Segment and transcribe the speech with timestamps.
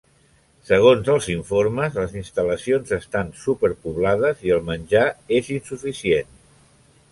[0.69, 5.07] Segons els informes, les instal·lacions estan superpoblades, i el menjar
[5.41, 6.37] és insuficient.